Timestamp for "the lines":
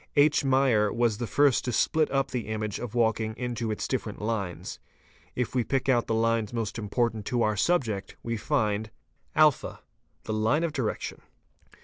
6.07-6.53